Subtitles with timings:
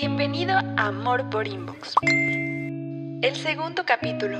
[0.00, 1.94] Bienvenido a Amor por Inbox.
[2.06, 4.38] El segundo capítulo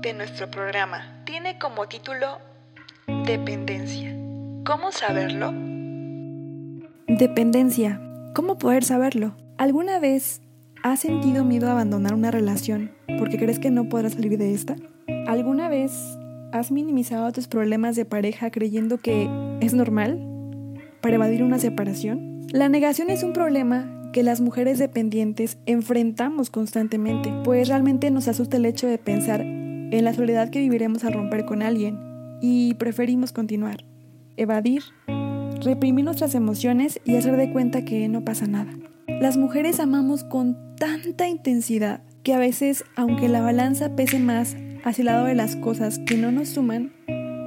[0.00, 2.38] de nuestro programa tiene como título
[3.24, 4.12] Dependencia.
[4.64, 5.52] ¿Cómo saberlo?
[7.06, 8.00] Dependencia.
[8.34, 9.36] ¿Cómo poder saberlo?
[9.58, 10.42] ¿Alguna vez
[10.82, 14.74] has sentido miedo a abandonar una relación porque crees que no podrás salir de esta?
[15.28, 15.92] ¿Alguna vez
[16.50, 19.30] has minimizado tus problemas de pareja creyendo que
[19.60, 20.18] es normal
[21.00, 22.44] para evadir una separación?
[22.50, 28.56] La negación es un problema que las mujeres dependientes enfrentamos constantemente, pues realmente nos asusta
[28.56, 31.98] el hecho de pensar en la soledad que viviremos al romper con alguien
[32.40, 33.84] y preferimos continuar,
[34.38, 34.84] evadir,
[35.60, 38.72] reprimir nuestras emociones y hacer de cuenta que no pasa nada.
[39.06, 45.02] Las mujeres amamos con tanta intensidad que a veces, aunque la balanza pese más hacia
[45.02, 46.94] el lado de las cosas que no nos suman,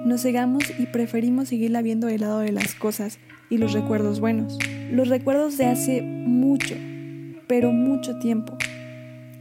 [0.06, 3.18] nos cegamos y preferimos seguirla viendo del lado de las cosas
[3.50, 4.60] y los recuerdos buenos.
[4.92, 6.76] Los recuerdos de hace mucho,
[7.48, 8.58] pero mucho tiempo,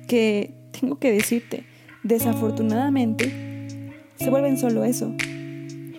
[0.07, 1.65] que tengo que decirte,
[2.03, 5.15] desafortunadamente, se vuelven solo eso.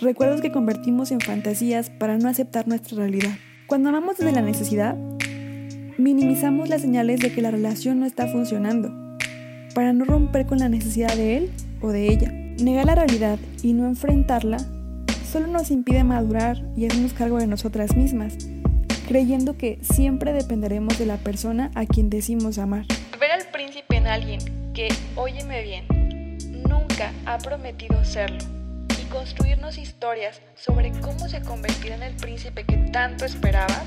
[0.02, 3.32] Recuerdos que convertimos en fantasías para no aceptar nuestra realidad.
[3.66, 4.96] Cuando amamos desde la necesidad,
[5.98, 9.18] minimizamos las señales de que la relación no está funcionando,
[9.74, 12.32] para no romper con la necesidad de él o de ella.
[12.32, 14.58] Negar la realidad y no enfrentarla
[15.32, 18.38] solo nos impide madurar y hacernos cargo de nosotras mismas,
[19.10, 22.86] creyendo que siempre dependeremos de la persona a quien decimos amar.
[23.20, 26.38] Ver al príncipe en alguien que, óyeme bien,
[26.70, 28.38] nunca ha prometido serlo
[29.02, 33.82] y construirnos historias sobre cómo se convertirá en el príncipe que tanto esperabas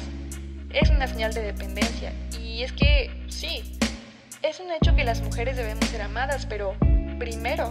[0.70, 2.12] es una señal de dependencia.
[2.42, 3.78] Y es que, sí,
[4.42, 6.74] es un hecho que las mujeres debemos ser amadas, pero
[7.20, 7.70] primero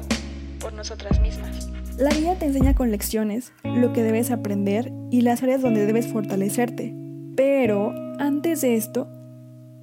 [0.62, 1.68] por nosotras mismas.
[1.98, 6.08] La vida te enseña con lecciones lo que debes aprender y las áreas donde debes
[6.08, 7.01] fortalecerte.
[7.44, 9.08] Pero antes de esto,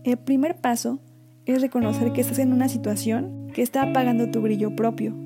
[0.04, 1.00] el primer paso
[1.44, 5.16] es reconocer que estás en una situación que está apagando tu brillo propio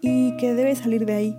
[0.00, 1.36] y que debes salir de ahí.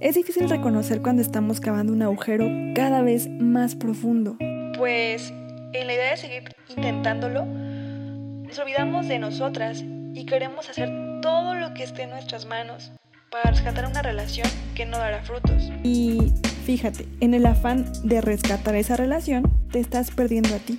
[0.00, 4.36] Es difícil reconocer cuando estamos cavando un agujero cada vez más profundo.
[4.76, 5.32] Pues
[5.72, 9.82] en la idea de seguir intentándolo, nos olvidamos de nosotras
[10.12, 10.90] y queremos hacer
[11.22, 12.92] todo lo que esté en nuestras manos
[13.30, 15.72] para rescatar una relación que no dará frutos.
[15.82, 16.34] Y
[16.66, 20.78] fíjate, en el afán de rescatar esa relación, te estás perdiendo a ti.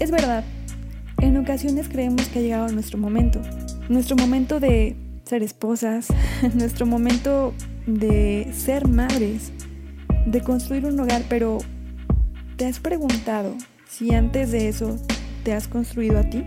[0.00, 0.42] Es verdad,
[1.20, 3.40] en ocasiones creemos que ha llegado nuestro momento,
[3.88, 6.08] nuestro momento de ser esposas,
[6.54, 7.54] nuestro momento
[7.86, 9.52] de ser madres,
[10.26, 11.58] de construir un hogar, pero
[12.60, 13.54] ¿Te has preguntado
[13.88, 14.98] si antes de eso
[15.44, 16.44] te has construido a ti?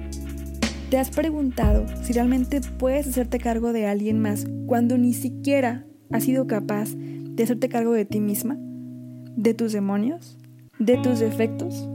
[0.92, 6.26] ¿Te has preguntado si realmente puedes hacerte cargo de alguien más cuando ni siquiera has
[6.26, 6.90] sido capaz
[7.36, 8.58] de hacerte cargo de ti misma?
[8.60, 10.38] ¿De tus demonios?
[10.78, 11.88] ¿De tus defectos?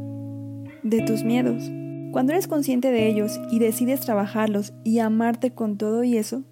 [0.82, 1.70] ¿De tus miedos?
[2.10, 6.42] Cuando eres consciente de ellos y decides trabajarlos y amarte con todo y eso,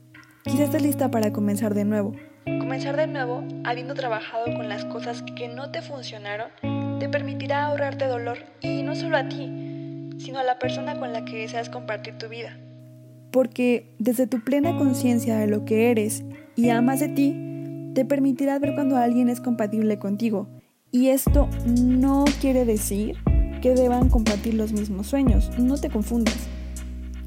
[0.45, 2.13] quizás estés lista para comenzar de nuevo.
[2.45, 6.49] Comenzar de nuevo habiendo trabajado con las cosas que no te funcionaron
[7.01, 9.51] te permitirá ahorrarte dolor y no solo a ti,
[10.19, 12.57] sino a la persona con la que deseas compartir tu vida.
[13.33, 17.46] Porque desde tu plena conciencia de lo que eres y amas de ti,
[17.97, 20.49] te permitirá ver cuando alguien es compatible contigo.
[20.93, 23.17] Y esto no quiere decir
[23.63, 26.37] que deban compartir los mismos sueños, no te confundas.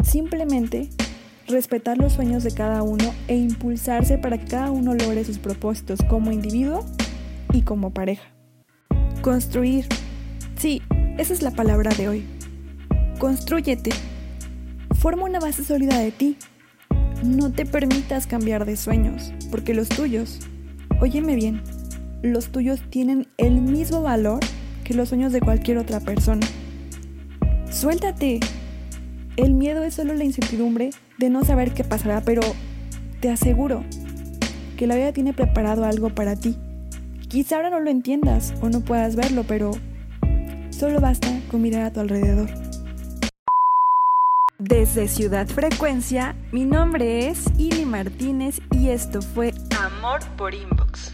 [0.04, 0.90] Simplemente
[1.48, 6.02] respetar los sueños de cada uno e impulsarse para que cada uno logre sus propósitos
[6.08, 6.86] como individuo
[7.52, 8.30] y como pareja.
[9.24, 9.88] Construir.
[10.56, 10.84] Sí,
[11.18, 12.26] esa es la palabra de hoy.
[13.18, 13.90] Constrúyete.
[15.00, 16.38] Forma una base sólida de ti.
[17.24, 20.40] No te permitas cambiar de sueños, porque los tuyos,
[21.02, 21.62] óyeme bien,
[22.22, 24.40] los tuyos tienen el mismo valor
[24.84, 26.46] que los sueños de cualquier otra persona.
[27.72, 28.40] Suéltate.
[29.38, 32.42] El miedo es solo la incertidumbre de no saber qué pasará, pero
[33.22, 33.84] te aseguro
[34.76, 36.58] que la vida tiene preparado algo para ti.
[37.28, 39.72] Quizá ahora no lo entiendas o no puedas verlo, pero
[40.72, 42.50] solo basta con mirar a tu alrededor.
[44.60, 51.14] Desde Ciudad Frecuencia, mi nombre es Ili Martínez y esto fue Amor por Inbox.